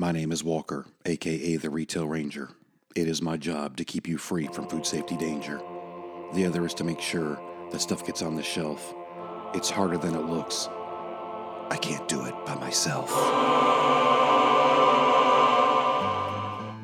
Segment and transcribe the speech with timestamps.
[0.00, 2.48] My name is Walker, aka the Retail Ranger.
[2.96, 5.60] It is my job to keep you free from food safety danger.
[6.32, 7.38] The other is to make sure
[7.70, 8.94] that stuff gets on the shelf.
[9.52, 10.70] It's harder than it looks.
[11.70, 13.10] I can't do it by myself.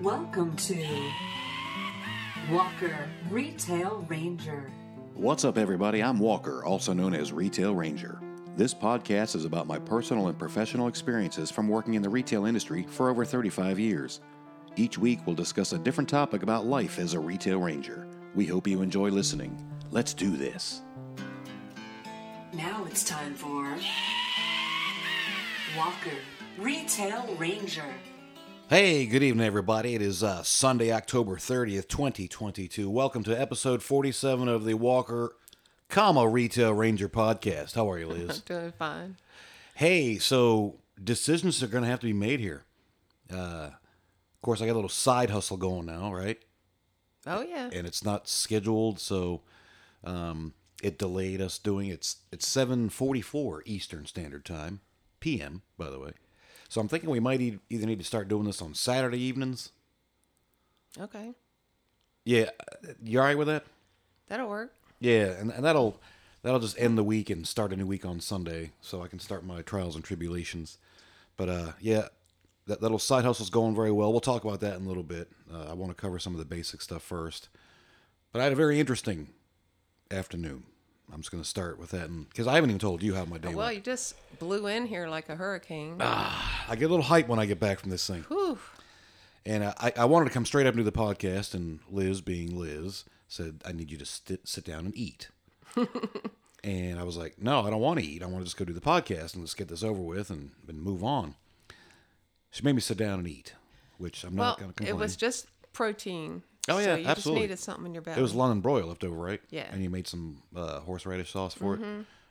[0.03, 0.87] Welcome to
[2.51, 4.71] Walker Retail Ranger.
[5.15, 6.03] What's up, everybody?
[6.03, 8.21] I'm Walker, also known as Retail Ranger.
[8.57, 12.87] This podcast is about my personal and professional experiences from working in the retail industry
[12.89, 14.21] for over 35 years.
[14.77, 18.09] Each week, we'll discuss a different topic about life as a retail ranger.
[18.35, 19.63] We hope you enjoy listening.
[19.91, 20.81] Let's do this.
[22.55, 23.77] Now it's time for
[25.77, 26.17] Walker
[26.57, 27.95] Retail Ranger.
[28.71, 29.95] Hey, good evening, everybody.
[29.95, 32.89] It is uh, Sunday, October 30th, 2022.
[32.89, 35.37] Welcome to episode 47 of the Walker,
[35.89, 37.75] comma, Retail Ranger podcast.
[37.75, 38.41] How are you, Liz?
[38.41, 39.17] Doing fine.
[39.75, 42.65] hey, so decisions are going to have to be made here.
[43.33, 46.39] Uh, of course, I got a little side hustle going now, right?
[47.27, 47.71] Oh yeah.
[47.73, 49.43] And it's not scheduled, so
[50.05, 54.81] um, it delayed us doing it's it's 7:44 Eastern Standard Time,
[55.19, 56.13] PM, by the way.
[56.69, 59.73] So I'm thinking we might e- either need to start doing this on Saturday evenings.
[61.01, 61.33] Okay.
[62.25, 62.51] Yeah,
[63.03, 63.65] you all right with that?
[64.29, 64.73] That'll work.
[65.01, 66.01] Yeah, and, and that'll
[66.43, 69.19] that'll just end the week and start a new week on Sunday, so I can
[69.19, 70.79] start my trials and tribulations.
[71.37, 72.03] But uh, yeah,
[72.67, 74.11] that that little side hustle's going very well.
[74.11, 75.29] We'll talk about that in a little bit.
[75.53, 77.49] Uh, I want to cover some of the basic stuff first.
[78.33, 79.29] But I had a very interesting
[80.11, 80.65] afternoon.
[81.13, 83.39] I'm just going to start with that, because I haven't even told you how my
[83.39, 83.77] day Well, went.
[83.77, 85.97] you just blew in here like a hurricane.
[86.01, 88.25] I get a little hype when I get back from this thing.
[88.29, 88.59] Whew.
[89.47, 93.05] And I, I wanted to come straight up into the podcast, and Liz, being Liz,
[93.29, 95.29] said, I need you to sit, sit down and eat.
[96.65, 98.23] and I was like, no, I don't want to eat.
[98.23, 100.53] I want to just go do the podcast and let's get this over with and,
[100.69, 101.35] and move on.
[102.51, 103.55] She made me sit down and eat,
[103.99, 104.97] which I'm Well, not going to complain.
[104.97, 106.43] it was just protein.
[106.69, 107.09] Oh, yeah, so you absolutely.
[107.09, 108.19] just needed something in your belly.
[108.19, 109.41] It was London broil left over, right?
[109.51, 109.65] Yeah.
[109.65, 109.75] Mm-hmm.
[109.75, 111.81] And you made some uh, horseradish sauce for it.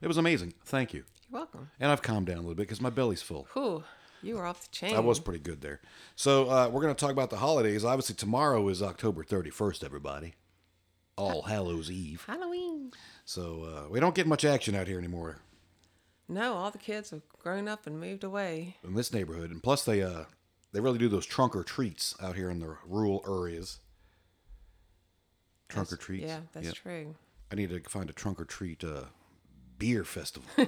[0.01, 0.53] It was amazing.
[0.66, 1.03] Thank you.
[1.29, 1.69] You're welcome.
[1.79, 3.47] And I've calmed down a little bit because my belly's full.
[3.53, 3.83] Whew.
[4.22, 4.95] You were off the chain.
[4.95, 5.79] I was pretty good there.
[6.16, 7.85] So uh, we're going to talk about the holidays.
[7.85, 10.33] Obviously, tomorrow is October 31st, everybody.
[11.17, 12.23] All Hallows Eve.
[12.27, 12.91] Halloween.
[13.23, 15.37] So uh, we don't get much action out here anymore
[16.27, 18.75] No, all the kids have grown up and moved away.
[18.83, 20.25] in this neighborhood, and plus they uh,
[20.73, 23.79] they really do those trunk or treats out here in the rural areas.
[25.69, 26.25] Trunk or That's- treats.
[26.25, 26.75] Yeah, that's Yep.
[26.75, 27.15] true.
[27.51, 29.05] I need to find a trunk or treat uh,
[29.77, 30.49] beer festival.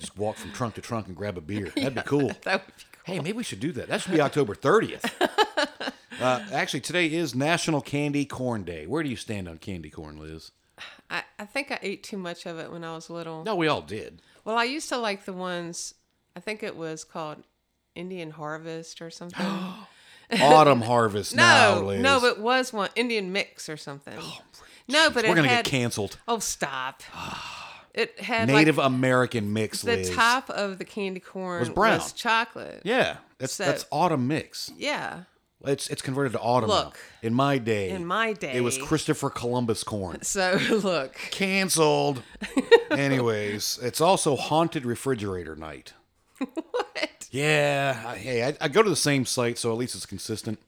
[0.00, 1.70] Just walk from trunk to trunk and grab a beer.
[1.76, 2.32] That'd be cool.
[2.42, 3.02] That would be cool.
[3.04, 3.88] Hey, maybe we should do that.
[3.88, 5.10] That should be October 30th.
[6.20, 8.86] uh, actually, today is National Candy Corn Day.
[8.86, 10.52] Where do you stand on candy corn, Liz?
[11.10, 13.44] I, I think I ate too much of it when I was little.
[13.44, 14.20] No, we all did.
[14.44, 15.94] Well, I used to like the ones,
[16.36, 17.42] I think it was called
[17.94, 19.46] Indian Harvest or something.
[20.40, 22.00] Autumn harvest now, No, Liz.
[22.00, 24.18] no, it was one Indian mix or something.
[24.88, 25.64] no, but We're it gonna had.
[25.64, 26.18] get canceled.
[26.26, 27.02] Oh, stop!
[27.94, 30.10] it had Native like American mix, the Liz.
[30.14, 32.00] top of the candy corn Was brown.
[32.16, 32.80] chocolate.
[32.84, 34.72] Yeah, that's So- that's autumn mix.
[34.76, 35.24] Yeah.
[35.66, 36.68] It's it's converted to autumn.
[36.70, 36.76] now.
[36.86, 36.98] Look.
[37.22, 38.78] in my day, In my day, it was.
[38.78, 40.18] Christopher Columbus corn.
[40.22, 42.22] So look, Canceled.
[42.90, 45.94] Anyways, it's also haunted refrigerator night.
[46.38, 47.28] what?
[47.30, 50.58] Yeah, I, hey, I, I go to the same site, so at least it's consistent.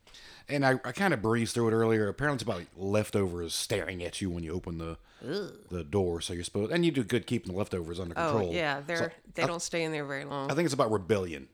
[0.48, 2.08] And I, I kind of breezed through it earlier.
[2.08, 4.96] Apparently, it's about leftovers staring at you when you open the
[5.70, 6.20] the door.
[6.20, 8.34] So you're supposed, and you do good keeping the leftovers under control.
[8.34, 8.54] Oh control.
[8.54, 10.50] yeah, they're So they don't stay in there very long.
[10.50, 11.48] I think it's about rebellion.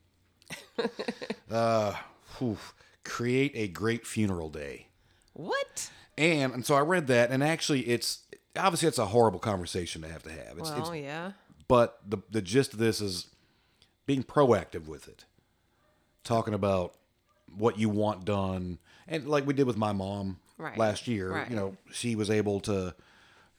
[1.50, 1.94] uh,
[2.38, 2.58] whew,
[3.04, 4.88] create a great funeral day.
[5.32, 5.90] what?
[6.18, 8.20] And and so I read that, and actually, it's
[8.56, 10.58] obviously it's a horrible conversation to have to have.
[10.58, 11.32] It's, Well, it's yeah.
[11.68, 13.28] but the the gist of this is
[14.04, 15.24] being proactive with it,
[16.22, 16.94] talking about
[17.56, 20.76] what you want done, and like we did with my mom Right.
[20.78, 21.32] last year.
[21.32, 21.48] Right.
[21.50, 22.94] You know, she was able to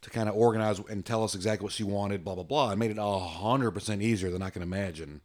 [0.02, 2.80] to kind of organize and tell us exactly what she wanted, blah blah blah, and
[2.80, 5.22] made it a hundred percent easier than I can imagine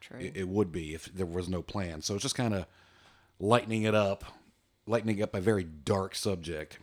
[0.00, 0.18] True.
[0.18, 2.02] it, it would be if there was no plan.
[2.02, 2.66] So it's just kind of
[3.42, 4.24] lightening it up,
[4.86, 6.78] lightening up a very dark subject.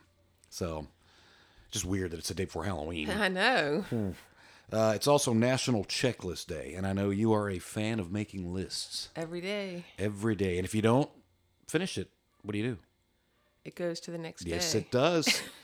[0.49, 0.85] So
[1.71, 3.09] just weird that it's the day before Halloween.
[3.17, 3.85] I know.
[4.71, 8.53] Uh, it's also National Checklist Day, and I know you are a fan of making
[8.53, 10.57] lists Every day every day.
[10.59, 11.09] And if you don't
[11.67, 12.09] finish it,
[12.43, 12.77] what do you do?
[13.65, 15.41] it goes to the next Yes, day Yes, it does.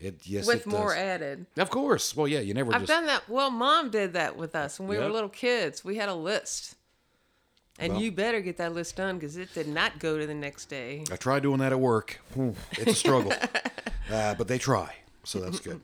[0.00, 0.96] it yes, with it more does.
[0.98, 1.46] added.
[1.56, 2.16] Of course.
[2.16, 2.88] Well, yeah, you never I've just.
[2.88, 3.28] done that.
[3.28, 5.04] Well, mom did that with us when we Yep.
[5.04, 5.84] were little kids.
[5.84, 6.74] We had a list.
[7.78, 10.34] And Well- you better get that list done because it did not go to the
[10.34, 11.04] next day.
[11.12, 12.20] I tried doing that at work.
[12.72, 13.32] It's a struggle,
[14.10, 15.80] uh, but they try, so that's good.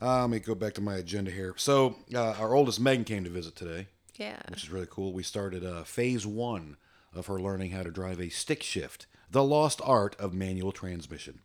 [0.00, 1.52] Uh, let me go back to my agenda here.
[1.56, 4.40] So, uh, our oldest Megan came to visit today, Yeah.
[4.48, 5.12] which is really cool.
[5.12, 6.76] We started uh, phase one
[7.14, 11.40] of her learning how to drive a stick shift, the lost art of manual transmission.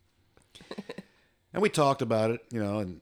[1.53, 3.01] and we talked about it, you know, and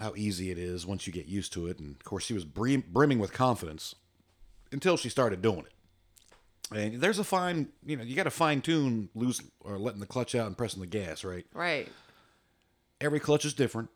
[0.00, 1.78] how easy it is once you get used to it.
[1.78, 3.94] And of course, she was brim- brimming with confidence
[4.72, 5.72] until she started doing it.
[6.74, 10.06] And there's a fine, you know, you got to fine tune loose or letting the
[10.06, 11.44] clutch out and pressing the gas, right?
[11.52, 11.88] Right.
[13.00, 13.88] Every clutch is different,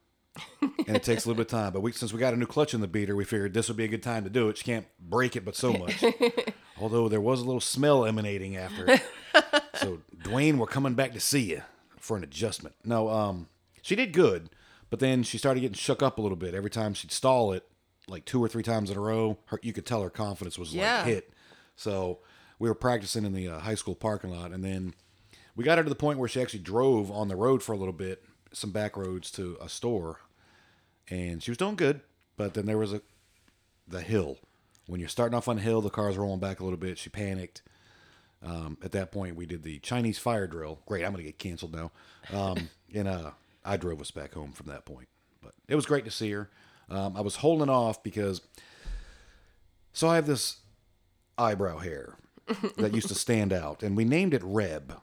[0.61, 1.73] and it takes a little bit of time.
[1.73, 3.76] But we, since we got a new clutch in the beater, we figured this would
[3.76, 4.56] be a good time to do it.
[4.59, 6.03] She can't break it, but so much.
[6.81, 8.91] Although there was a little smell emanating after.
[8.91, 9.03] it.
[9.75, 11.62] so Dwayne, we're coming back to see you
[12.00, 12.75] for an adjustment.
[12.85, 13.49] No, um,
[13.82, 14.49] she did good,
[14.91, 17.65] but then she started getting shook up a little bit every time she'd stall it,
[18.09, 19.37] like two or three times in a row.
[19.47, 20.97] Her, you could tell her confidence was Yeah.
[20.99, 21.31] like hit.
[21.77, 22.20] So
[22.59, 24.95] we were practicing in the uh, high school parking lot, and then
[25.56, 27.77] we got her to the point where she actually drove on the road for a
[27.77, 30.21] little bit, some back roads to a store,
[31.09, 32.01] and she was doing good.
[32.37, 33.03] But then there was a
[33.87, 34.39] the hill.
[34.87, 36.99] When you're starting off on the hill, the car's rolling back a little bit.
[36.99, 37.62] She panicked.
[38.43, 40.81] Um, at that point, we did the Chinese fire drill.
[40.87, 41.93] Great, I'm gonna get canceled now.
[42.33, 43.31] Um, and uh,
[43.65, 45.09] I drove us back home from that point.
[45.43, 46.51] But it was great to see her.
[46.91, 48.43] Um, I was holding off because
[49.93, 50.59] so I have this
[51.39, 52.17] eyebrow hair
[52.76, 54.99] that used to stand out, and we named it Reb,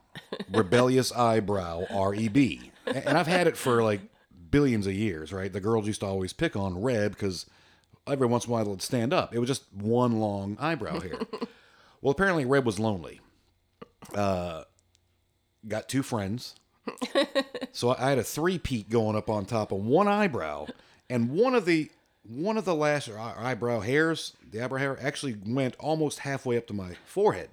[0.52, 2.72] Rebellious Eyebrow, R E B.
[2.86, 4.02] And I've had it for like
[4.50, 5.52] billions of years, right?
[5.52, 7.46] The girls used to always pick on Reb because
[8.08, 9.34] every once in a while it'd stand up.
[9.34, 11.20] It was just one long eyebrow hair.
[12.02, 13.22] well, apparently Reb was lonely.
[14.14, 14.64] Uh,
[15.68, 16.56] got two friends.
[17.72, 20.68] so I had a three peak going up on top of one eyebrow,
[21.10, 21.92] and one of the
[22.24, 26.68] one of the last eye- eyebrow hairs, the eyebrow hair, actually went almost halfway up
[26.68, 27.50] to my forehead.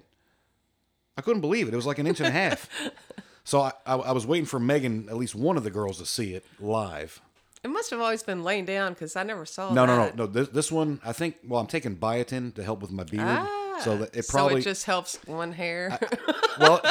[1.17, 1.73] I couldn't believe it.
[1.73, 2.69] It was like an inch and a half.
[3.43, 6.05] So I, I, I was waiting for Megan, at least one of the girls, to
[6.05, 7.19] see it live.
[7.63, 10.27] It must have always been laying down because I never saw No, no, no, no.
[10.27, 11.35] This, this one, I think.
[11.45, 14.61] Well, I'm taking biotin to help with my beard, Ah, so that it probably.
[14.61, 15.99] so it just helps one hair.
[16.59, 16.81] Well,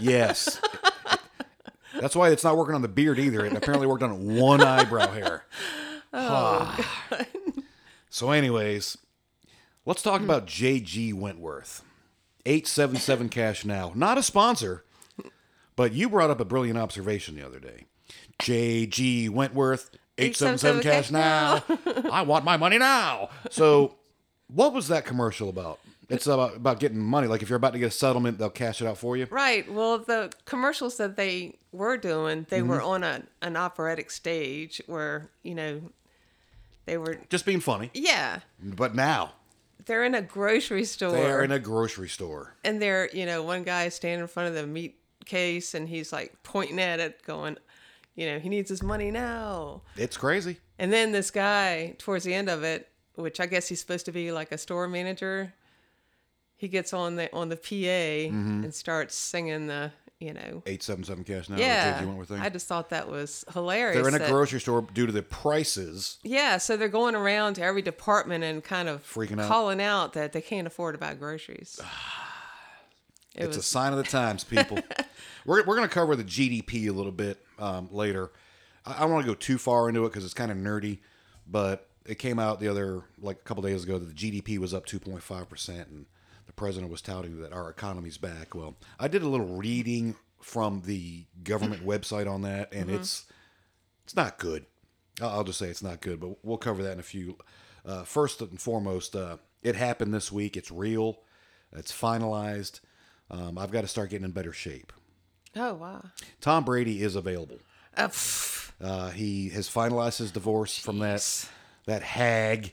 [0.00, 0.60] yes.
[2.00, 3.44] That's why it's not working on the beard either.
[3.46, 5.44] It apparently worked on one eyebrow hair.
[6.12, 7.26] Oh, God.
[8.10, 8.98] so, anyways,
[9.86, 11.82] let's talk about JG Wentworth.
[12.44, 13.92] 877 Cash Now.
[13.94, 14.84] Not a sponsor,
[15.76, 17.86] but you brought up a brilliant observation the other day.
[18.40, 21.62] JG Wentworth, 877 Cash Now.
[22.10, 23.30] I want my money now.
[23.50, 23.94] So,
[24.48, 25.78] what was that commercial about?
[26.08, 27.26] It's about, about getting money.
[27.26, 29.26] Like if you're about to get a settlement, they'll cash it out for you.
[29.30, 29.70] right.
[29.72, 32.86] Well, the commercials that they were doing, they were Mm-hmm.
[32.86, 35.80] on a, an operatic stage where, you know,
[36.86, 37.90] they were, Just being funny.
[37.94, 39.32] yeah, But now
[39.86, 41.12] they're in a grocery store.
[41.12, 42.54] they're in a grocery store.
[42.64, 45.88] and they're, you know, one guy is standing in front of the meat case and
[45.88, 47.56] he's like pointing at it, going,
[48.14, 49.82] you know, he needs his money now.
[49.96, 50.58] It's crazy.
[50.78, 54.12] And then this guy, towards the end of it, which I guess he's supposed to
[54.12, 55.52] be like a store manager,
[56.56, 58.64] he gets on the on the PA Mm-hmm.
[58.64, 59.90] and starts singing the,
[60.22, 61.56] you know, 877 Cash Now.
[61.56, 61.98] yeah.
[62.00, 62.40] JG Wentworth thing.
[62.40, 63.96] I just thought that was hilarious.
[63.96, 66.18] They're in a that- grocery store due to the prices.
[66.22, 69.48] Yeah, so they're going around to every department and kind of Freaking out.
[69.48, 71.80] calling out that they can't afford to buy groceries.
[73.34, 74.78] It it's a sign of the times, people.
[75.46, 78.30] we're we're going to cover the GDP a little bit um, later.
[78.84, 80.98] I, I don't want to go too far into it because it's kind of nerdy,
[81.46, 84.74] but it came out the other, like a couple days ago, that the GDP was
[84.74, 86.04] up 2.5%, and
[86.46, 88.54] the president was touting that our economy's back.
[88.54, 93.24] Well, I did a little reading from the government website on that, and it's
[94.04, 94.66] it's not good.
[95.20, 97.36] I'll just say it's not good, but we'll cover that in a few.
[97.84, 100.56] Uh, first and foremost, uh, it happened this week.
[100.56, 101.18] It's real.
[101.72, 102.80] It's finalized.
[103.30, 104.92] Um, I've got to start getting in better shape.
[105.56, 106.02] oh wow.
[106.40, 107.58] Tom Brady is available.
[107.96, 108.08] Uh,
[108.80, 111.48] Uh, he has finalized his divorce from that
[111.86, 112.72] that hag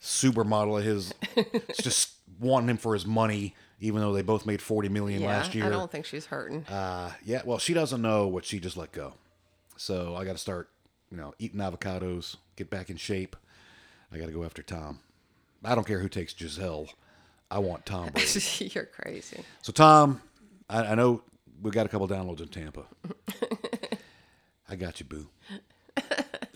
[0.00, 1.12] supermodel of his.
[1.36, 5.28] It's just wanting him for his money, even though they both made forty million yeah,
[5.28, 5.66] last year.
[5.66, 6.64] I don't think she's hurting.
[6.66, 9.14] Uh, yeah, well, she doesn't know what she just let go.
[9.76, 10.68] So I got to start,
[11.10, 13.36] you know, eating avocados, get back in shape.
[14.12, 15.00] I got to go after Tom.
[15.64, 16.88] I don't care who takes Gisele.
[17.50, 18.70] I want Tom Brady.
[18.74, 19.42] You're crazy.
[19.62, 20.20] so Tom,
[20.68, 21.22] I, I know
[21.62, 22.84] we've got a couple downloads in Tampa.
[24.68, 25.28] I got you, boo.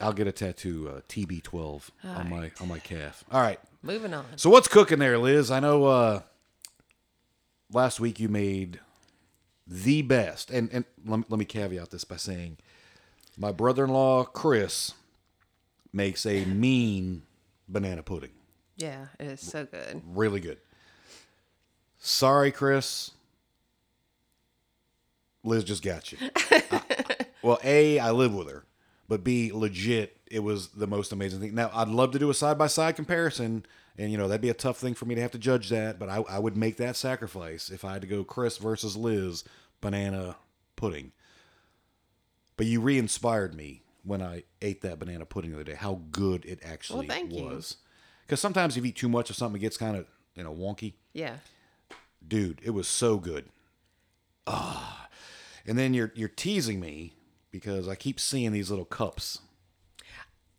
[0.02, 3.24] I'll get a tattoo, uh, TB12 on my on my calf.
[3.30, 3.60] All right.
[3.82, 4.24] Moving on.
[4.36, 5.50] So what's cooking there, Liz?
[5.50, 6.22] I know uh,
[7.72, 8.80] last week you made
[9.66, 12.58] the best, and and let me, let me caveat this by saying
[13.38, 14.92] my brother-in-law Chris
[15.92, 17.22] makes a mean
[17.68, 18.30] banana pudding,
[18.76, 20.02] Yeah, it is so good.
[20.06, 20.58] really good.
[21.98, 23.10] Sorry, Chris.
[25.44, 26.18] Liz just got you.
[26.36, 28.64] I- well, a I live with her,
[29.12, 31.54] but b legit, it was the most amazing thing.
[31.54, 33.66] Now I'd love to do a side by side comparison
[33.98, 35.98] And you know that'd be a tough thing for me to have to judge that,
[35.98, 39.44] but I, I would make that sacrifice if I had to go Chris versus Liz
[39.82, 40.36] banana
[40.76, 41.12] pudding.
[42.56, 45.74] But you re-inspired me when I ate that banana pudding the other day.
[45.74, 47.76] How good it actually thank was.
[48.22, 50.54] Because sometimes if you eat too much of something, it gets kind of you know
[50.54, 50.94] wonky.
[51.12, 51.36] Yeah.
[52.26, 53.44] Dude, it was so good.
[54.46, 55.08] Ah,
[55.66, 57.12] and then you're you're teasing me
[57.52, 59.38] because I keep seeing these little cups.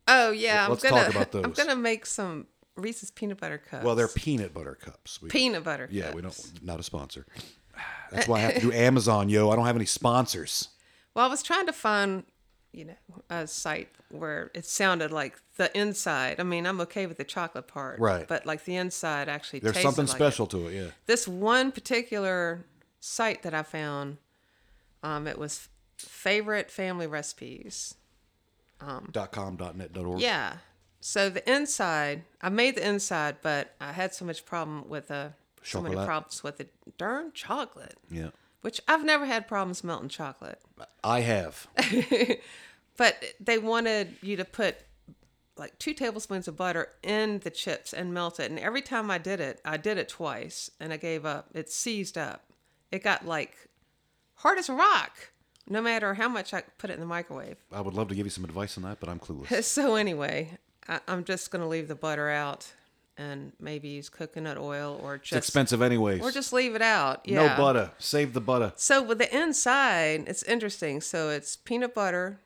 [0.08, 1.44] Oh yeah, Let's I'm gonna talk about those.
[1.44, 3.84] I'm gonna make some Reese's peanut butter cups.
[3.84, 5.22] Well, they're peanut butter cups.
[5.22, 5.88] We, peanut butter.
[5.92, 6.16] Yeah, cups.
[6.16, 6.64] we don't.
[6.64, 7.26] Not a sponsor.
[8.12, 9.50] That's why I have to do Amazon, yo.
[9.50, 10.70] I don't have any sponsors.
[11.16, 12.24] Well, I was trying to find,
[12.72, 12.94] you know,
[13.30, 16.40] a site where it sounded like the inside.
[16.40, 18.28] I mean, I'm okay with the chocolate part, Right.
[18.28, 20.18] But like the inside actually There's something like it.
[20.18, 20.74] special to it.
[20.74, 20.88] Yeah.
[21.06, 22.66] This one particular
[23.00, 24.18] site that I found,
[25.02, 27.96] um, it was favorite family recipes.
[28.82, 29.56] Um, Dot com.
[29.56, 29.94] Dot net.
[29.94, 30.20] Dot org.
[30.22, 30.58] Yeah.
[31.00, 35.30] So the inside, I made the inside, but I had so much problem with uh,
[35.62, 38.30] so many problems with the darn chocolate, Yeah.
[38.62, 40.62] which I've never had problems melting chocolate.
[41.04, 41.68] I have.
[42.96, 44.76] But they wanted you to put
[45.58, 48.50] like two tablespoons of butter in the chips and melt it.
[48.52, 51.48] And every time I did it, I did it twice and I gave up.
[51.56, 52.44] It seized up.
[52.92, 53.56] It got like
[54.36, 55.32] hard as a rock,
[55.70, 57.58] no matter how much I put it in the microwave.
[57.72, 59.64] I would love to give you some advice on that, but I'm clueless.
[59.64, 62.72] So, anyway, I, I'm just going to leave the butter out
[63.18, 65.38] and maybe use coconut oil or It's just.
[65.38, 66.22] expensive anyways.
[66.22, 67.22] Or just leave it out.
[67.26, 67.48] Yeah.
[67.48, 67.92] No butter.
[68.00, 68.74] Save the butter.
[68.76, 71.00] So with the inside, it's interesting.
[71.02, 72.40] So it's peanut butter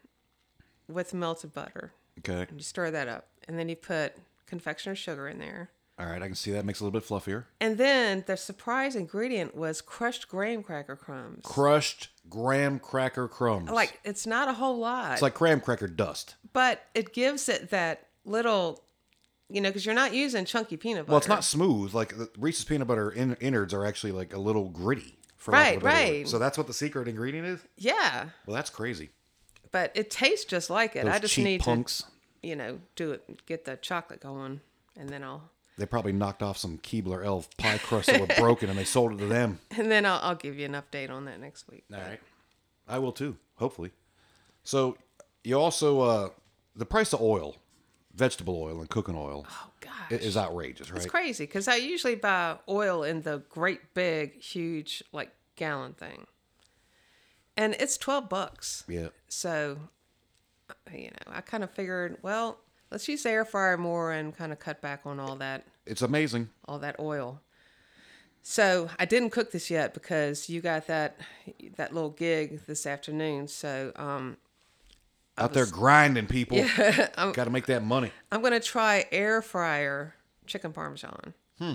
[0.89, 1.93] with melted butter.
[2.19, 2.47] Okay.
[2.53, 4.13] You stir that up, and then you put
[4.45, 5.69] confectioner's sugar in there.
[5.99, 6.21] All right.
[6.21, 7.45] I can see that makes it a little bit fluffier.
[7.59, 11.41] And then the surprise ingredient was crushed graham cracker crumbs.
[11.43, 13.69] Crushed graham cracker crumbs.
[13.71, 16.35] Like it's not a whole lot, it's like graham cracker dust.
[16.53, 18.83] but it gives it that little,
[19.49, 21.11] you know, because you're not using chunky peanut butter.
[21.13, 21.93] Well, it's not smooth.
[21.93, 25.15] Like the Reese's peanut butter in, innards are actually like a little gritty.
[25.37, 25.89] For lack Right, word.
[25.89, 26.27] right.
[26.27, 27.59] So that's what the secret ingredient is.
[27.77, 29.09] Yeah, Well, that's crazy.
[29.71, 31.05] but it tastes just like it.
[31.05, 32.03] Those I just need punks.
[32.41, 34.61] to, you know, do it, get the chocolate going,
[34.99, 38.69] and then I'll, They probably knocked off some Keebler Elf pie crusts that were broken
[38.69, 39.59] and they sold it to them.
[39.77, 41.83] and then I'll, I'll give you an update on that next week.
[41.93, 42.19] All right.
[42.87, 43.91] I will too, hopefully.
[44.63, 44.97] So
[45.43, 46.29] you also uh
[46.75, 47.57] the price of oil,
[48.13, 50.11] vegetable oil and cooking oil Oh gosh.
[50.19, 50.97] is outrageous, right?
[50.97, 56.25] It's crazy because I usually buy oil in the great big, huge, like gallon thing,
[57.55, 58.83] and it's twelve bucks.
[58.87, 59.07] Yeah.
[59.27, 59.77] So,
[60.69, 62.59] uh, you know, I kind of figured, well,
[62.91, 66.01] let's use the air fryer more and kind of cut back on all that, It's
[66.01, 66.49] amazing.
[66.65, 67.41] all that oil.
[68.43, 71.19] So I didn't cook this yet because you got that
[71.75, 73.47] that little gig this afternoon.
[73.49, 74.37] So um,
[75.37, 76.57] Out there grinding people.
[76.77, 78.11] Yeah, Got to make that money.
[78.31, 80.15] I'm gonna try air fryer
[80.45, 81.33] chicken parmesan.
[81.59, 81.73] Hmm.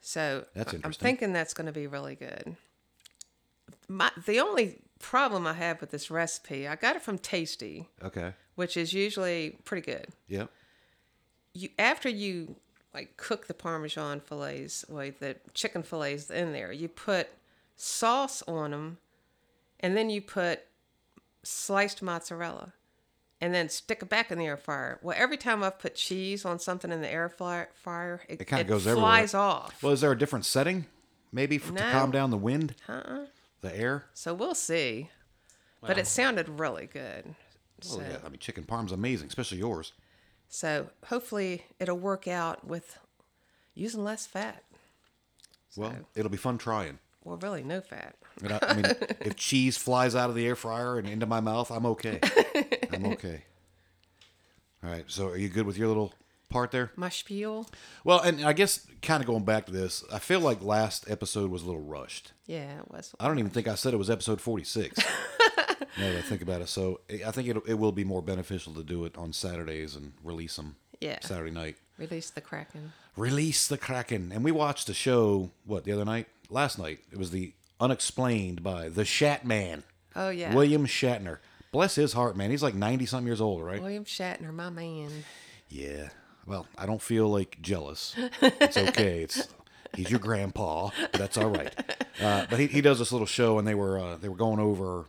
[0.00, 2.56] So That's I- I'm thinking that's gonna be really good.
[3.88, 8.34] My the only problem I have with this recipe, I got it from Tasty, Okay.
[8.54, 10.06] which is usually pretty good.
[10.28, 10.46] Yeah.
[11.54, 12.56] You after you
[12.94, 17.28] like cook the parmesan fillets, like the chicken fillets in there, you put
[17.76, 18.98] sauce on them,
[19.80, 20.60] and then you put
[21.42, 22.72] sliced mozzarella,
[23.40, 24.98] and then stick it back in the air fryer.
[25.02, 28.60] Well, every time I've put cheese on something in the air fryer, it, It kind
[28.62, 29.10] of goes everywhere.
[29.10, 29.82] flies off.
[29.82, 30.86] Well, is there a different setting?
[31.32, 33.26] Maybe for, to calm down the wind, Uh-uh.
[33.60, 34.04] The air.
[34.14, 35.10] So we'll see.
[35.80, 37.24] But it sounded really good.
[37.28, 37.32] Oh
[37.80, 39.92] So, yeah, I mean chicken parm's amazing, especially yours.
[40.48, 42.98] so hopefully it'll work out with
[43.74, 44.62] using less fat.
[45.76, 46.98] Well, it'll be fun trying.
[47.24, 48.16] Well, really, no fat.
[48.44, 48.86] I, I mean,
[49.20, 52.18] if cheese flies out of the air fryer and into my mouth, I'm okay.
[52.92, 53.44] I'm okay.
[54.84, 55.04] All right.
[55.06, 56.12] So, are you good with your little
[56.50, 56.92] part there?
[56.96, 57.66] My spiel.
[58.04, 61.50] Well, and I guess kind of going back to this, I feel like last episode
[61.50, 62.32] was a little rushed.
[62.46, 63.14] Yeah, it was.
[63.18, 64.98] I don't even think I said it was episode 46.
[64.98, 65.04] now
[65.96, 68.82] that I think about it, so I think it it will be more beneficial to
[68.82, 70.76] do it on Saturdays and release them.
[71.00, 71.18] Yeah.
[71.22, 71.76] Saturday night.
[71.96, 72.92] Release the Kraken.
[73.16, 74.32] Release the Kraken.
[74.32, 76.28] And we watched a show, what, the other night?
[76.50, 77.00] Last night.
[77.10, 79.84] It was the Unexplained by The Shat Man.
[80.14, 80.54] Oh, yeah.
[80.54, 81.38] William Shatner.
[81.72, 82.50] Bless his heart, man.
[82.50, 83.80] He's like 90 something years old, right?
[83.80, 85.10] William Shatner, my man.
[85.68, 86.10] Yeah.
[86.46, 88.14] Well, I don't feel like jealous.
[88.40, 89.22] It's okay.
[89.22, 89.48] It's
[89.94, 90.90] he's your grandpa.
[91.12, 91.74] That's all right.
[92.20, 94.58] Uh, but he, he does this little show, and they were uh, they were going
[94.60, 95.06] over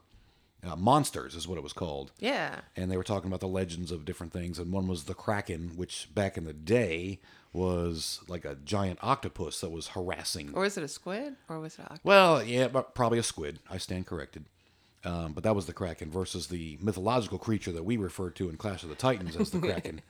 [0.64, 2.12] uh, monsters, is what it was called.
[2.20, 2.60] Yeah.
[2.76, 5.72] and they were talking about the legends of different things and one was the kraken
[5.76, 7.20] which back in the day
[7.54, 11.36] was like a giant octopus that was harassing Or was it a squid?
[11.50, 14.46] Or was it a well yeah but probably a squid i stand corrected
[15.04, 18.56] um, but that was the kraken versus the mythological creature that we refer to in
[18.56, 20.02] clash of the titans as the kraken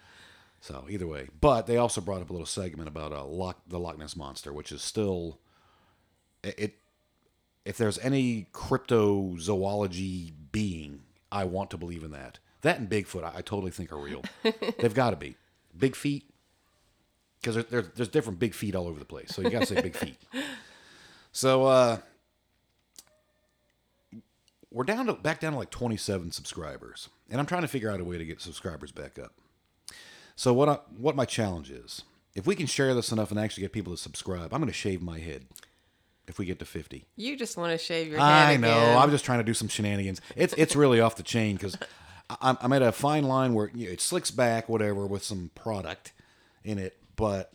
[0.61, 3.79] So either way, but they also brought up a little segment about uh, Loch, the
[3.79, 5.39] Loch Ness monster, which is still
[6.43, 6.55] it.
[6.57, 6.77] it
[7.63, 11.01] if there's any cryptozoology being,
[11.31, 12.39] I want to believe in that.
[12.61, 14.23] That and Bigfoot, I, I totally think are real.
[14.79, 15.35] They've got to be
[15.77, 16.31] big feet,
[17.39, 19.29] because there, there, there's different big feet all over the place.
[19.29, 20.17] So you got to say big feet.
[21.33, 21.97] So uh,
[24.69, 28.01] we're down to back down to like 27 subscribers, and I'm trying to figure out
[28.01, 29.31] a way to get subscribers back up.
[30.35, 32.03] So what I, what my challenge is,
[32.35, 34.73] if we can share this enough and actually get people to subscribe, I'm going to
[34.73, 35.45] shave my head.
[36.27, 38.25] If we get to 50, You just want to shave your head.
[38.25, 38.69] I know.
[38.69, 38.97] again.
[38.97, 40.21] I'm just trying to do some shenanigans.
[40.35, 41.75] It's it's really off the chain because
[42.41, 45.49] I'm, I'm at a fine line where you know, it slicks back, whatever, with some
[45.55, 46.13] product
[46.63, 46.95] in it.
[47.17, 47.51] But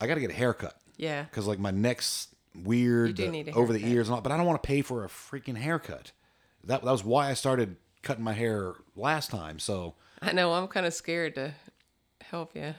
[0.00, 1.24] I got to get a haircut Yeah.
[1.24, 4.20] because like my neck's weird You do the- need a over the ears and all.
[4.22, 6.12] But I don't want to pay for a freaking haircut.
[6.64, 9.58] That that was why I started cutting my hair last time.
[9.58, 10.52] So I know.
[10.54, 11.52] I'm kind of scared to
[12.30, 12.74] help you.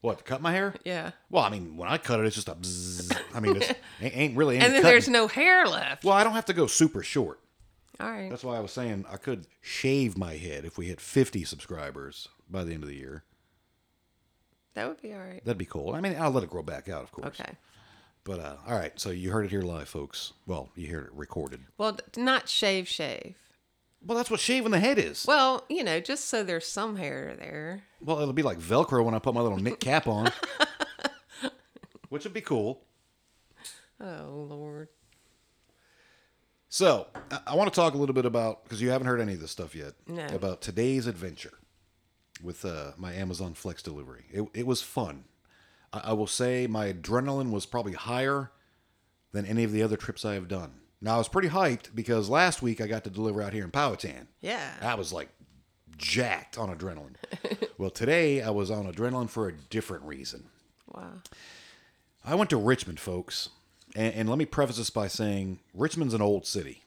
[0.00, 0.24] what?
[0.24, 0.74] Cut my hair?
[0.84, 1.12] Yeah.
[1.30, 2.54] Well, I mean, when I cut it, it's just a.
[2.54, 3.16] Bzzz.
[3.34, 3.68] I mean, it's
[4.00, 4.56] ain't ain't really.
[4.56, 4.92] Any And then cutting.
[4.94, 6.04] there's no hair left.
[6.04, 7.40] Well, I don't have to go super short.
[8.00, 8.30] All right.
[8.30, 12.28] That's why I was saying I could shave my head if we hit 50 subscribers
[12.50, 13.22] by the end of the year.
[14.74, 15.44] That would be all right.
[15.44, 15.94] That'd be cool.
[15.94, 17.38] I mean, I'll let it grow back out, of course.
[17.40, 17.52] Okay.
[18.24, 20.32] But uh, all right, so you heard it here live, folks.
[20.46, 21.60] Well, you heard it recorded.
[21.76, 23.34] Well, not shave, shave.
[24.04, 25.24] Well, that's what shaving the head is.
[25.26, 27.82] Well, you know, just so there's some hair there.
[28.00, 30.32] Well, it'll be like Velcro when I put my little knit cap on,
[32.08, 32.82] which would be cool.
[34.00, 34.88] Oh Lord.
[36.68, 39.34] So I, I want to talk a little bit about because you haven't heard any
[39.34, 39.92] of this stuff yet.
[40.08, 40.26] No.
[40.26, 41.52] About today's adventure
[42.42, 44.24] with uh, my Amazon Flex delivery.
[44.30, 45.24] It, it was fun.
[45.92, 48.50] I, I will say my adrenaline was probably higher
[49.32, 50.80] than any of the other trips I have done.
[51.02, 53.72] Now I was pretty hyped because last week I got to deliver out here in
[53.72, 54.28] Powhatan.
[54.40, 54.72] Yeah.
[54.80, 55.28] I was like
[55.98, 57.16] jacked on adrenaline.
[57.78, 60.44] well, today I was on adrenaline for a different reason.
[60.94, 61.14] Wow.
[62.24, 63.48] I went to Richmond, folks.
[63.96, 66.84] And, and let me preface this by saying Richmond's an old city.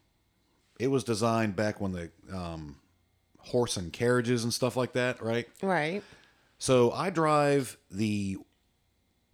[0.80, 2.78] It was designed back when the um,
[3.40, 5.48] horse and carriages and stuff like that, right?
[5.62, 6.04] Right.
[6.58, 8.38] So I drive the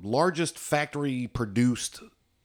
[0.02, 2.02] largest factory produced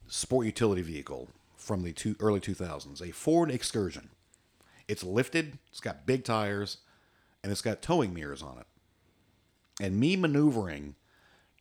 [0.07, 1.31] sport utility vehicle
[1.67, 4.11] from the two, early 2000s, a Ford Excursion.
[4.87, 6.77] It's lifted, it's got big tires,
[7.43, 8.67] and it's got towing mirrors on it.
[9.81, 10.95] And me maneuvering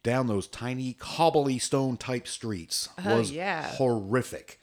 [0.04, 3.64] down those tiny cobbly stone type streets Oh, was yeah.
[3.64, 4.60] horrific.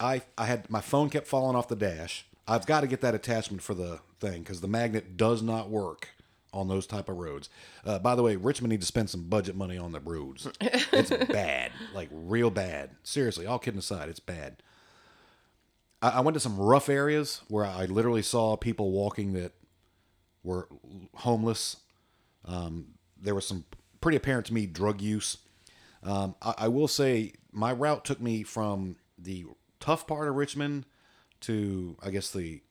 [0.00, 2.24] I I had my phone kept falling off the dash.
[2.48, 6.08] I've got to get that attachment for the thing because the magnet does not work
[6.52, 7.48] on those type of roads.
[7.84, 10.48] Uh, by the way, Richmond needs to spend some budget money on the roads.
[10.60, 12.90] It's bad, like real bad.
[13.02, 14.62] Seriously, all kidding aside, it's bad.
[16.02, 19.52] I, I went to some rough areas where I literally saw people walking that
[20.42, 20.68] were
[21.16, 21.76] homeless.
[22.44, 22.88] Um,
[23.20, 23.64] there was some
[24.00, 25.38] pretty apparent to me drug use.
[26.02, 29.46] Um, I, I will say my route took me from the
[29.80, 30.84] tough part of Richmond
[31.42, 32.62] to, I guess, the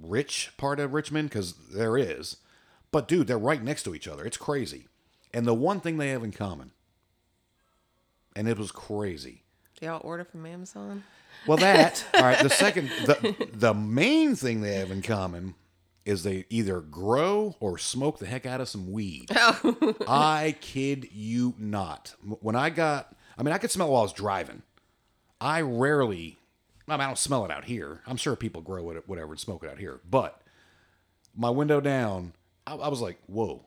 [0.00, 2.36] rich part of Richmond, because there is.
[2.96, 4.24] But dude, they're right next to each other.
[4.24, 4.86] It's crazy.
[5.34, 6.70] And the one thing they have in common,
[8.34, 9.42] and it was crazy.
[9.78, 11.04] Do y'all order from Amazon?
[11.46, 12.42] Well, that all right.
[12.42, 15.56] The second, the the main thing they have in common
[16.06, 19.30] is they either grow or smoke the heck out of some weed.
[19.36, 19.94] Oh.
[20.08, 22.14] I kid you not.
[22.40, 24.62] When I got, I mean, I could smell while I was driving.
[25.38, 26.38] I rarely,
[26.88, 28.00] I mean, I don't smell it out here.
[28.06, 30.00] I'm sure people grow it, whatever, and smoke it out here.
[30.08, 30.40] But
[31.36, 32.32] my window down,
[32.66, 33.64] I, I was like, whoa.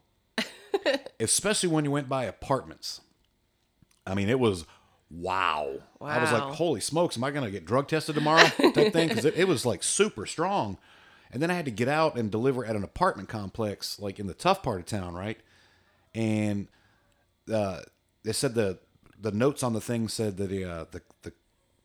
[1.19, 3.01] Especially when you went by apartments.
[4.05, 4.65] I mean, it was
[5.12, 5.79] wow.
[6.01, 8.47] I was like, holy smokes, am I going to get drug tested tomorrow?
[8.73, 9.09] type thing.
[9.09, 10.77] Because it, it was like super strong.
[11.31, 14.27] And then I had to get out and deliver at an apartment complex, like in
[14.27, 15.39] the tough part of town, right?
[16.15, 16.67] And
[17.51, 17.81] uh,
[18.23, 18.79] they said the
[19.21, 21.33] the notes on the thing said that the, uh, the the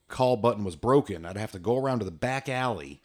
[0.08, 1.26] call button was broken.
[1.26, 3.02] I'd have to go around to the back alley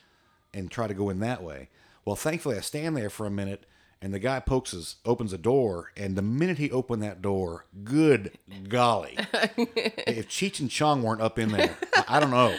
[0.53, 1.69] and try to go in that way.
[2.05, 3.65] Well, thankfully, I stand there for a minute,
[4.01, 8.37] and the guy pokes opens a door, and the minute he opened that door, good
[8.67, 9.15] golly,
[9.57, 12.55] if Cheech and Chong weren't up in there, I, don't know,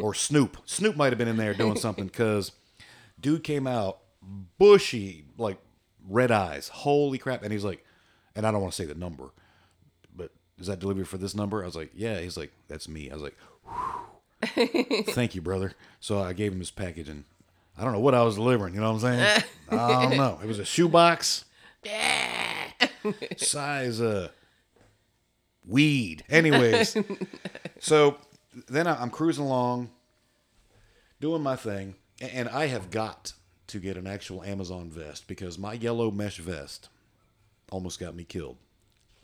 [0.00, 2.52] or Snoop, Snoop might have been in there doing something because
[3.18, 4.00] dude came out
[4.58, 5.58] bushy, like
[6.08, 7.84] red eyes, holy crap, and he's like,
[8.36, 9.30] and I don't want to say the number,
[10.14, 11.62] but is that delivery for this number?
[11.62, 12.18] I was like, yeah.
[12.20, 13.10] He's like, that's me.
[13.10, 13.36] I was like,
[15.14, 15.72] thank you, brother.
[16.00, 17.24] So I gave him his package, and
[17.76, 18.74] I don't know what I was delivering.
[18.74, 19.42] You know what I'm saying?
[19.70, 20.38] I don't know.
[20.42, 21.44] It was a shoebox.
[23.36, 24.28] Size uh
[25.66, 26.24] weed.
[26.28, 26.96] Anyways,
[27.78, 28.16] so
[28.68, 29.90] then I'm cruising along,
[31.20, 33.32] doing my thing, and I have got
[33.68, 36.88] to get an actual Amazon vest because my yellow mesh vest
[37.70, 38.56] almost got me killed.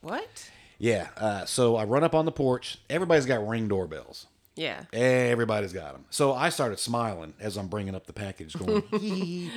[0.01, 0.51] What?
[0.79, 1.09] Yeah.
[1.17, 2.79] Uh, so I run up on the porch.
[2.89, 4.27] Everybody's got ring doorbells.
[4.57, 4.85] Yeah.
[4.93, 6.05] Everybody's got them.
[6.11, 9.51] So I started smiling as I'm bringing up the package, going, you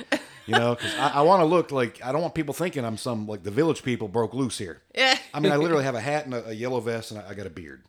[0.48, 3.26] know, because I, I want to look like I don't want people thinking I'm some
[3.26, 4.82] like the village people broke loose here.
[4.94, 5.18] Yeah.
[5.32, 7.34] I mean, I literally have a hat and a, a yellow vest, and I, I
[7.34, 7.82] got a beard.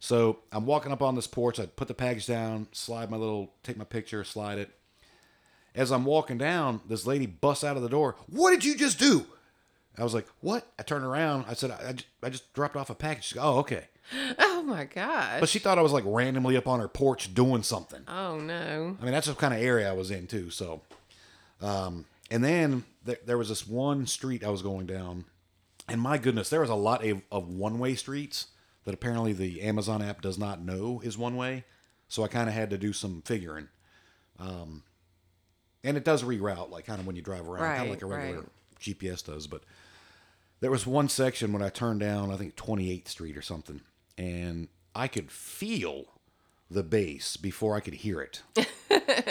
[0.00, 1.58] So I'm walking up on this porch.
[1.58, 4.70] I put the package down, slide my little, take my picture, slide it.
[5.74, 8.16] As I'm walking down, this lady busts out of the door.
[8.28, 9.26] What did you just do?
[9.98, 10.66] I was like, what?
[10.78, 11.46] I turned around.
[11.48, 13.24] I said, I, I, just, dropped off a package.
[13.24, 13.84] She goes, oh, okay.
[14.38, 15.40] Oh my gosh.
[15.40, 18.02] But she thought I was like randomly up on her porch doing something.
[18.06, 18.96] oh no.
[19.00, 20.50] I mean, that's the kind of area I was in too.
[20.50, 20.82] So,
[21.62, 25.24] um, and then there, there was this one street I was going down,
[25.88, 28.48] and my goodness, there was a lot of, of one way streets
[28.84, 31.64] that apparently the Amazon app does not know is one way.
[32.08, 33.68] So I kind of had to do some figuring.
[34.38, 34.82] Um,
[35.84, 38.06] and it does reroute, like kind of when you drive around, kind of like a
[38.06, 38.48] regular right.
[38.80, 39.46] GPS does.
[39.46, 39.62] But
[40.60, 43.80] there was one section when I turned down, I think 28th Street or something,
[44.16, 46.06] and I could feel
[46.70, 48.42] the bass before I could hear it.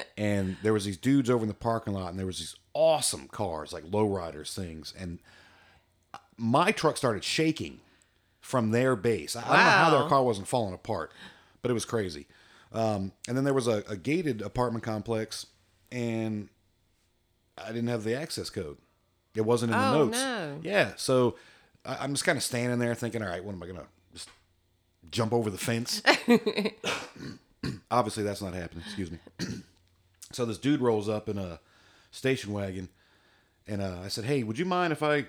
[0.18, 3.28] and there was these dudes over in the parking lot, and there was these awesome
[3.28, 5.20] cars, like lowriders things, and
[6.38, 7.80] my truck started shaking
[8.40, 9.36] from their bass.
[9.36, 11.12] I, I don't know how their car wasn't falling apart,
[11.62, 12.28] but it was crazy.
[12.72, 15.48] Um, and then there was a, a gated apartment complex,
[15.92, 16.50] and
[17.58, 18.78] I didn't have the access code.
[19.36, 20.18] It wasn't in the Oh, notes.
[20.18, 20.60] no.
[20.63, 21.36] Yeah, so
[21.86, 24.30] I, I'm just kind of standing there thinking, all right, what am I gonna just
[25.12, 26.02] jump over the fence?
[27.92, 28.84] Obviously, that's not happening.
[28.86, 29.18] Excuse me.
[30.32, 31.60] so this dude rolls up in a
[32.12, 32.90] station wagon,
[33.68, 35.26] and uh, I said, "Hey, would you mind if I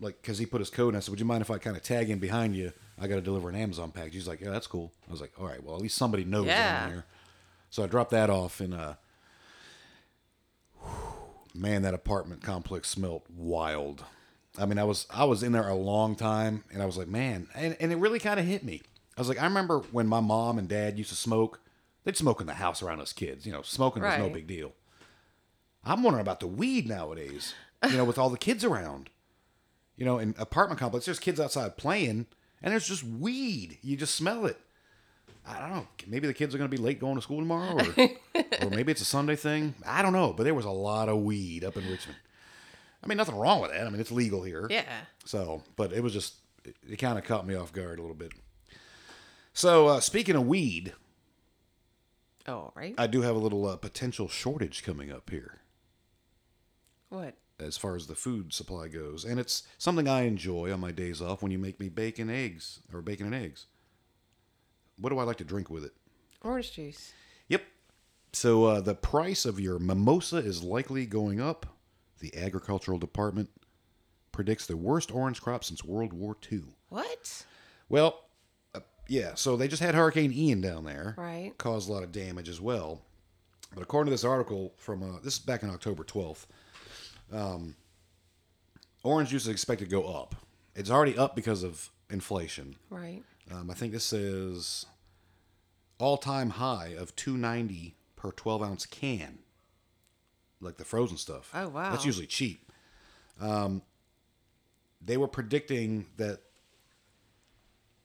[0.00, 1.76] like?" Because he put his code, and I said, "Would you mind if I kind
[1.76, 2.72] of tag in behind you?
[3.00, 5.32] I got to deliver an Amazon package." He's like, "Yeah, that's cool." I was like,
[5.40, 6.84] "All right, well, at least somebody knows Yeah.
[6.86, 7.04] I'm here."
[7.70, 8.94] So I dropped that off, and uh,
[11.54, 14.04] man, that apartment complex smelt wild.
[14.58, 17.08] I mean, I was I was in there a long time, and I was like,
[17.08, 18.82] man, and, and it really kind of hit me.
[19.16, 21.60] I was like, I remember when my mom and dad used to smoke.
[22.04, 23.46] They'd smoke in the house around us kids.
[23.46, 24.72] You know, smoking was no big deal.
[25.84, 27.54] I'm wondering about the weed nowadays.
[27.88, 29.08] You know, with all the kids around.
[29.96, 32.26] You know, in apartment complex, there's kids outside playing,
[32.62, 33.78] and there's just weed.
[33.82, 34.58] You just smell it.
[35.46, 35.86] I don't know.
[36.06, 38.08] Maybe the kids are going to be late going to school tomorrow, or,
[38.62, 39.74] or maybe it's a Sunday thing.
[39.84, 40.32] I don't know.
[40.32, 42.18] But there was a lot of weed up in Richmond.
[43.02, 43.84] I mean, nothing wrong with that.
[43.84, 44.68] I mean, it's legal here.
[44.70, 44.84] Yeah.
[45.24, 48.16] So, but it was just, it, it kind of caught me off guard a little
[48.16, 48.32] bit.
[49.52, 50.92] So, uh, speaking of weed,
[52.46, 52.94] All right.
[52.96, 55.58] I do have a little uh, potential shortage coming up here
[57.08, 57.34] what?
[57.60, 59.24] as far as the food supply goes.
[59.24, 62.80] And it's something I enjoy on my days off when you make me bacon, eggs,
[62.92, 63.66] or bacon and eggs.
[65.02, 65.92] What do I like to drink with it?
[66.42, 67.12] Orange juice.
[67.48, 67.62] Yep.
[68.32, 71.66] So uh, the price of your mimosa is likely going up.
[72.20, 73.50] The agricultural department
[74.30, 76.62] predicts the worst orange crop since World War II.
[76.88, 77.44] What?
[77.88, 78.20] Well,
[78.74, 79.34] uh, yeah.
[79.34, 81.52] So they just had Hurricane Ian down there, Right.
[81.58, 83.02] Caused a lot of damage as well.
[83.74, 86.46] But according to this article from uh, this is back in October twelfth,
[87.32, 87.74] um,
[89.02, 90.34] orange juice is expected to go up.
[90.76, 92.76] It's already up because of inflation.
[92.88, 93.22] Right.
[93.50, 94.86] Um, I think this says
[96.02, 99.38] all time high of two ninety per twelve ounce can,
[100.60, 101.50] like the frozen stuff.
[101.54, 101.92] Oh, wow.
[101.92, 102.72] That's usually cheap.
[103.40, 103.82] Um,
[105.00, 106.40] they were predicting that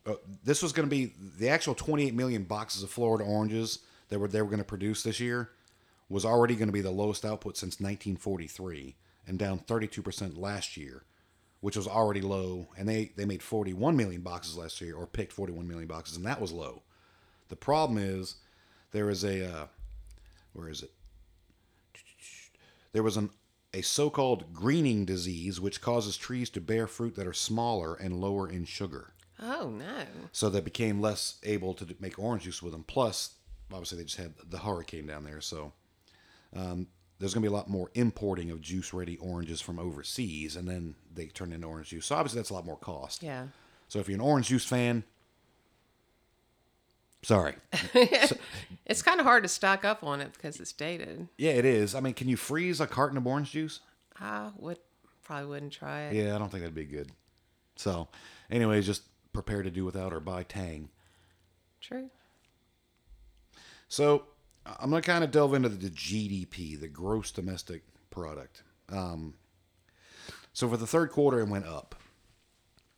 [0.06, 3.80] uh, this was going to be the actual twenty eight million boxes of Florida oranges
[4.10, 5.50] that were they were going to produce this year
[6.08, 8.96] was already going to be the lowest output since 1943
[9.28, 11.04] and down 32% last year
[11.60, 15.34] which was already low, and they they made 41 million boxes last year, or picked
[15.34, 16.84] 41 million boxes, and that was low.
[17.50, 18.36] The problem is
[18.92, 19.68] there is a uh,
[20.54, 20.92] where is it?
[22.94, 23.30] There was an
[23.74, 28.50] a so-called greening disease which causes trees to bear fruit that are smaller and lower
[28.50, 30.06] in sugar, Oh no.
[30.32, 32.86] so they became less able to make orange juice with them.
[32.88, 33.36] Plus,
[33.72, 35.74] obviously, they just had the hurricane down there, so
[36.56, 36.88] um,
[37.20, 40.96] there's going to be a lot more importing of juice-ready oranges from overseas, and then
[41.14, 42.06] they turn into orange juice.
[42.06, 43.22] So obviously, that's a lot more cost.
[43.22, 43.48] Yeah.
[43.90, 45.04] So if you're an orange juice fan,
[47.28, 47.56] sorry.
[48.90, 51.28] It's kind of hard to stock up on it because it's dated.
[51.38, 51.94] Yeah, it is.
[51.94, 53.82] I mean, can you freeze a carton of orange juice?
[54.18, 54.80] I would
[55.26, 56.16] probably wouldn't try it.
[56.16, 57.12] Yeah, I don't think that'd be good.
[57.76, 58.08] So,
[58.50, 60.88] anyways, just prepare to do without or buy Tang.
[61.82, 62.10] True.
[63.90, 64.24] So
[64.80, 68.64] I'm going to kind of delve into the GDP, the gross domestic product.
[68.90, 69.34] Um,
[70.54, 71.94] so for the third quarter, it went up.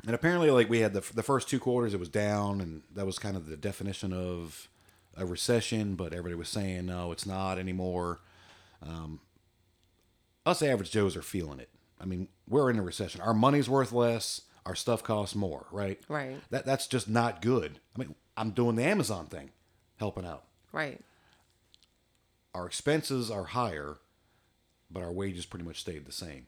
[0.05, 3.05] And apparently, like we had the, the first two quarters, it was down, and that
[3.05, 4.69] was kind of the definition of
[5.17, 5.95] a recession.
[5.95, 8.21] But everybody was saying, no, it's not anymore.
[8.81, 9.19] Um,
[10.45, 11.69] us average Joes are feeling it.
[11.99, 13.21] I mean, we're in a recession.
[13.21, 14.41] Our money's worth less.
[14.65, 15.99] Our stuff costs more, right?
[16.07, 16.38] Right.
[16.49, 17.79] That that's just not good.
[17.95, 19.49] I mean, I'm doing the Amazon thing,
[19.97, 20.43] helping out.
[20.71, 21.01] Right.
[22.53, 23.97] Our expenses are higher,
[24.89, 26.47] but our wages pretty much stayed the same.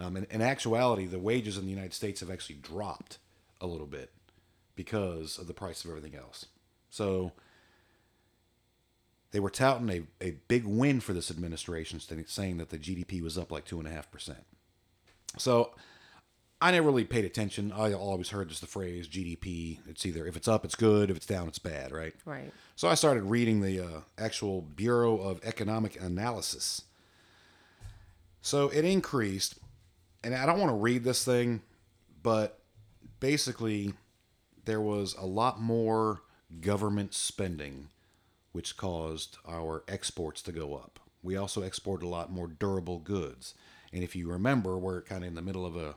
[0.00, 3.18] Um, in, in actuality, the wages in the United States have actually dropped
[3.60, 4.10] a little bit
[4.74, 6.46] because of the price of everything else.
[6.88, 7.32] So
[9.32, 13.36] they were touting a, a big win for this administration, saying- that the GDP was
[13.38, 14.44] up like two and a half percent.
[15.38, 15.72] So
[16.60, 17.70] I never really paid attention.
[17.72, 19.78] I always heard just the phrase GDP.
[19.88, 21.10] It's either if it's up, it's good.
[21.10, 22.14] If it's down, it's bad, right?
[22.24, 22.52] Right.
[22.74, 26.82] So I started reading the uh, actual Bureau of Economic Analysis.
[28.42, 29.56] So it increased,
[30.22, 31.62] and I don't want to read this thing,
[32.22, 32.60] but
[33.20, 33.94] basically,
[34.64, 36.22] there was a lot more
[36.60, 37.88] government spending,
[38.52, 40.98] which caused our exports to go up.
[41.22, 43.54] We also exported a lot more durable goods.
[43.92, 45.96] And if you remember, we're kind of in the middle of a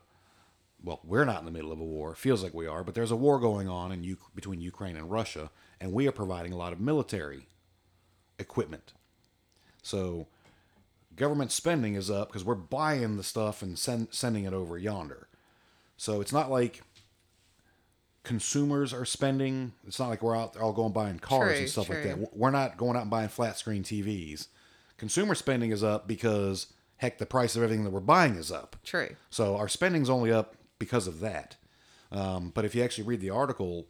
[0.84, 2.12] well, we're not in the middle of a war.
[2.12, 4.98] It feels like we are, but there's a war going on in U- between Ukraine
[4.98, 7.48] and Russia, and we are providing a lot of military
[8.38, 8.92] equipment.
[9.82, 10.28] So,
[11.16, 15.28] government spending is up because we're buying the stuff and send, sending it over yonder.
[15.98, 16.82] So it's not like
[18.24, 19.74] consumers are spending.
[19.86, 22.36] It's not like we're out all going buying cars True, and stuff like that.
[22.36, 24.48] We're not going out and buying flat screen TVs.
[24.98, 28.78] Consumer spending is up because heck, the price of everything that we're buying is up.
[28.84, 29.10] True.
[29.30, 31.58] So our spending's only up because of that.
[32.12, 33.88] Um, but if you actually read the article,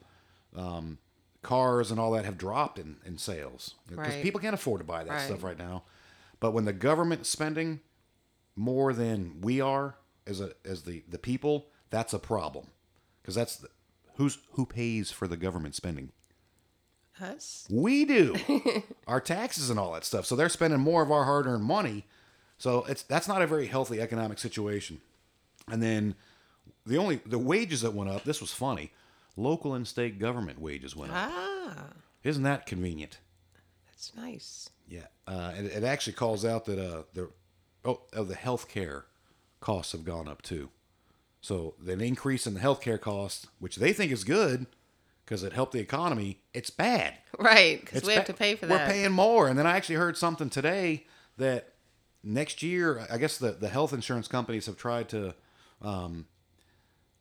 [0.56, 0.98] um,
[1.42, 4.24] cars and all that have dropped in, in sales because Right.
[4.24, 5.22] people can't afford to buy that Right.
[5.22, 5.84] stuff right now.
[6.44, 7.80] But when the government's spending
[8.54, 9.96] more than we are
[10.28, 12.68] as a as the the people, that's a problem
[13.22, 13.70] because that's the,
[14.18, 16.12] who's who pays for the government spending.
[17.22, 17.66] Us.
[17.72, 18.36] We do
[19.08, 20.26] our taxes and all that stuff.
[20.26, 22.08] So they're spending more of our hard-earned money.
[22.58, 25.00] So it's that's not a very healthy economic situation.
[25.72, 26.14] And then
[26.86, 28.26] the only the wages that went up.
[28.26, 28.92] This was funny.
[29.38, 31.32] Local and state government wages went up.
[31.32, 31.86] Ah,
[32.22, 33.20] Isn't that convenient?
[33.94, 34.70] That's nice.
[34.88, 35.08] Yeah.
[35.28, 37.30] Uh, and it actually calls out that uh, the
[37.86, 39.04] oh, oh the healthcare
[39.60, 40.70] costs have gone up too.
[41.42, 44.66] So an increase in the healthcare costs, which they think is good
[45.26, 47.18] because it helped the economy, it's bad.
[47.38, 48.88] Right, because we have to pay for that.
[48.88, 49.48] We're paying more.
[49.48, 51.06] And then I actually heard something today
[51.38, 51.74] that
[52.24, 55.34] next year, I guess the, the health insurance companies have tried to
[55.82, 56.28] um,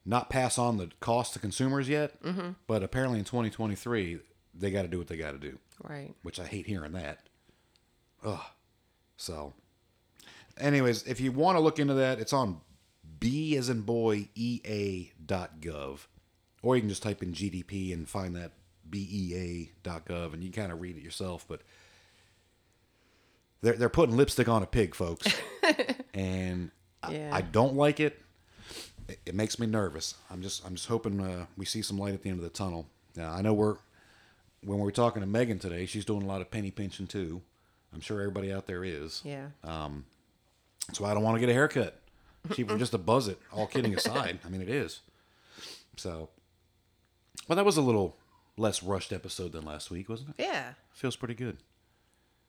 [0.05, 2.21] not pass on the cost to consumers yet.
[2.23, 2.51] Mm-hmm.
[2.67, 4.19] But apparently in 2023,
[4.55, 6.15] they got to do what they got to do, Right.
[6.23, 7.19] which I hate hearing that.
[8.25, 8.41] Ugh.
[9.17, 9.53] So,
[10.59, 12.61] anyways, if you want to look into that, it's on
[13.19, 16.07] B as in boy, EA dot gov.
[16.63, 18.53] Or you can just type in GDP and find that
[18.89, 21.45] BEA.gov and you kind of read it yourself.
[21.49, 21.63] But
[23.63, 25.27] they're, they're putting lipstick on a pig, folks.
[26.15, 26.71] and
[27.03, 27.31] I- Yeah.
[27.33, 28.21] I, don't like it.
[29.09, 29.19] it.
[29.27, 30.15] It makes me nervous.
[30.31, 32.51] I'm just I'm just hoping uh, we see some light at the end of the
[32.51, 32.87] tunnel.
[33.17, 33.77] Now, I know we're
[34.65, 37.43] when we were talking to Megan today, she's doing a lot of penny pinching too.
[37.93, 39.21] I'm sure everybody out there is.
[39.25, 39.47] Yeah.
[39.65, 40.05] Um,
[40.93, 41.99] so I don't want to get a haircut.
[42.55, 43.39] Cheaper just to buzz it.
[43.53, 45.01] All kidding aside, I mean it is.
[45.97, 46.29] So,
[47.49, 48.17] well, that was a little
[48.57, 50.43] less rushed episode than last week, wasn't it?
[50.43, 50.73] yeah.
[50.93, 51.59] Feels pretty good.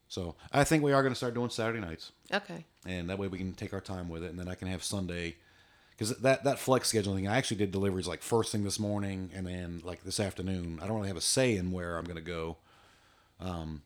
[0.07, 2.65] So I think we are going to start doing Saturday nights, Okay.
[2.85, 4.83] and that way we can take our time with it, and then I can have
[4.83, 5.35] Sunday.
[5.95, 9.45] Because that, that flex scheduling, I actually did deliveries like first thing this morning, and
[9.45, 10.79] then like this afternoon.
[10.81, 12.57] I don't really have a say in where I'm going to go.
[13.39, 13.83] Um,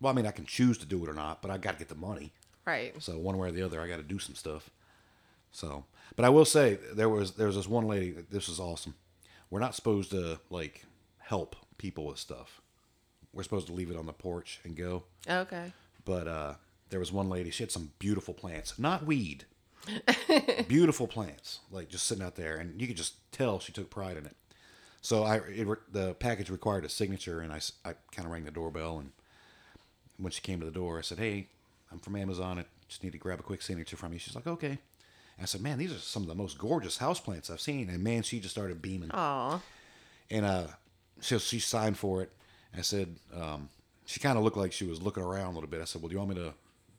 [0.00, 1.78] well, I mean, I can choose to do it or not, but I got to
[1.78, 2.32] get the money.
[2.64, 2.94] Right.
[3.02, 4.70] So one way or the other, I got to do some stuff.
[5.50, 5.84] So,
[6.16, 8.14] but I will say there was there was this one lady.
[8.30, 8.94] This is awesome.
[9.50, 10.84] We're not supposed to like
[11.18, 12.60] help people with stuff.
[13.32, 15.04] We're supposed to leave it on the porch and go.
[15.28, 15.72] Okay.
[16.04, 16.54] But uh,
[16.90, 17.50] there was one lady.
[17.50, 19.44] She had some beautiful plants, not weed.
[20.68, 24.16] beautiful plants, like just sitting out there, and you could just tell she took pride
[24.16, 24.36] in it.
[25.00, 28.50] So I it, the package required a signature, and I, I kind of rang the
[28.50, 29.12] doorbell, and
[30.16, 31.48] when she came to the door, I said, "Hey,
[31.90, 32.58] I'm from Amazon.
[32.58, 35.46] I just need to grab a quick signature from you." She's like, "Okay." And I
[35.46, 38.38] said, "Man, these are some of the most gorgeous houseplants I've seen." And man, she
[38.38, 39.10] just started beaming.
[39.12, 39.60] Aw.
[40.30, 40.66] And uh,
[41.20, 42.30] so she signed for it.
[42.76, 43.68] I said, um,
[44.06, 45.80] she kind of looked like she was looking around a little bit.
[45.80, 46.54] I said, well, do you want me to,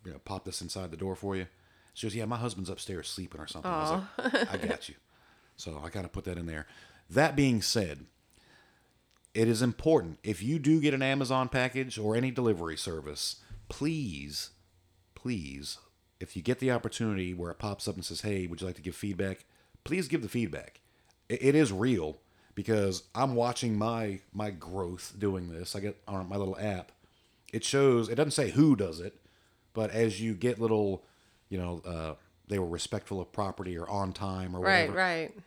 [0.05, 1.47] you know, pop this inside the door for you?
[1.93, 3.69] She goes, yeah, my husband's upstairs sleeping or something.
[3.71, 3.79] I
[4.17, 4.95] was like, I got you.
[5.58, 6.65] So I kind of put that in there.
[7.10, 8.06] That being said,
[9.34, 13.38] it is important if you do get an Amazon package or any delivery service,
[13.69, 14.51] please,
[15.15, 15.77] please,
[16.19, 18.75] if you get the opportunity where it pops up and says, "Hey, would you like
[18.77, 19.45] to give feedback?"
[19.84, 20.82] Please give the feedback.
[21.27, 22.19] It, it is real
[22.56, 25.75] because I'm watching my my growth doing this.
[25.75, 26.91] I get on my little app.
[27.51, 28.10] It shows.
[28.10, 29.19] It doesn't say who does it,
[29.73, 31.06] but as you get little,
[31.49, 32.13] you know, uh,
[32.47, 34.93] they were respectful of property or on time or whatever.
[34.93, 35.38] Right, right.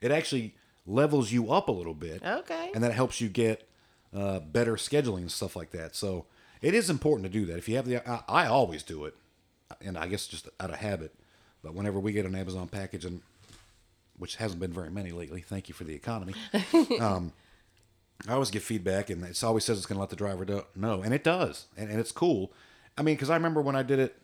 [0.00, 0.54] It actually
[0.86, 2.24] levels you up a little bit.
[2.24, 2.70] Okay.
[2.74, 3.68] And that helps you get
[4.14, 5.94] uh, better scheduling and stuff like that.
[5.94, 6.26] So
[6.62, 7.58] it is important to do that.
[7.58, 9.14] If you have the, I, I always do it,
[9.80, 11.14] and I guess just out of habit.
[11.62, 13.20] But whenever we get an Amazon package, and
[14.18, 16.34] which hasn't been very many lately, thank you for the economy.
[17.00, 17.32] um,
[18.28, 20.66] I always get feedback, and it always says it's going to let the driver do-
[20.74, 22.52] know, and it does, and, and it's cool.
[22.98, 24.19] I mean, because I remember when I did it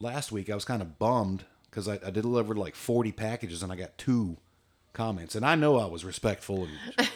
[0.00, 3.70] last week, I was kind of bummed because I, I delivered like 40 packages and
[3.72, 4.36] I got two
[4.92, 5.34] comments.
[5.34, 6.66] And I know I was respectful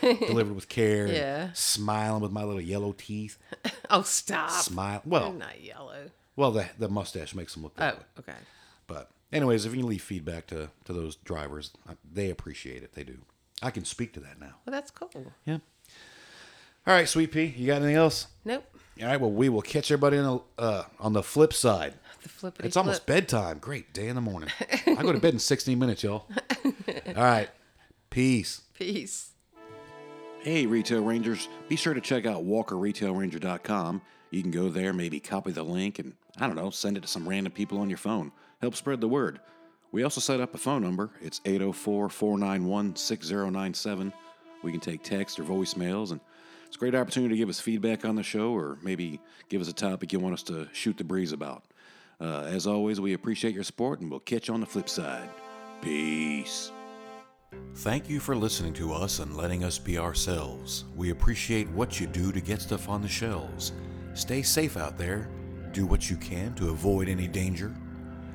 [0.02, 1.48] and delivered with care and Yeah.
[1.54, 3.38] smiling with my little yellow teeth.
[3.92, 4.50] Oh, stop.
[4.50, 5.02] Smile.
[5.04, 6.10] They're Well, not yellow.
[6.36, 8.04] well, the, the mustache makes them look that Oh, way.
[8.20, 8.38] okay.
[8.86, 11.72] But, anyways, if you can leave feedback to, to those drivers,
[12.08, 12.92] they appreciate it.
[12.92, 13.18] They do.
[13.62, 14.54] I can speak to that now.
[14.64, 15.32] Well, that's cool.
[15.44, 15.58] Yeah.
[16.86, 18.28] All right, Sweet Pea, you got anything else?
[18.44, 18.64] Nope.
[19.02, 21.94] All right, well, we will catch everybody on the, uh, on the flip side.
[22.22, 23.16] The flippity It's almost flip.
[23.28, 23.58] bedtime.
[23.58, 24.50] Great day in the morning.
[24.86, 26.26] I go to bed in 16 minutes, y'all.
[27.08, 27.48] All right.
[28.10, 28.62] Peace.
[28.74, 29.30] Peace.
[30.42, 31.48] Hey, Retail Rangers.
[31.68, 34.02] Be sure to check out WalkerRetailRanger.com.
[34.30, 37.08] You can go there, maybe copy the link, and I don't know, send it to
[37.08, 38.32] some random people on your phone.
[38.60, 39.40] Help spread the word.
[39.92, 41.10] We also set up a phone number.
[41.20, 44.12] It's 804 491 6097.
[44.62, 46.20] We can take text or voicemails, and
[46.66, 49.68] it's a great opportunity to give us feedback on the show or maybe give us
[49.68, 51.64] a topic you want us to shoot the breeze about.
[52.20, 55.28] Uh, as always, we appreciate your support, and we'll catch you on the flip side.
[55.80, 56.70] Peace.
[57.76, 60.84] Thank you for listening to us and letting us be ourselves.
[60.94, 63.72] We appreciate what you do to get stuff on the shelves.
[64.14, 65.28] Stay safe out there.
[65.72, 67.74] Do what you can to avoid any danger.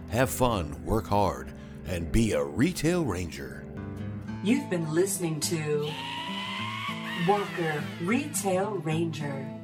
[0.10, 1.52] Have fun, work hard,
[1.86, 3.66] and be a retail ranger.
[4.44, 5.90] You've been listening to
[7.28, 9.55] Walker Retail Ranger.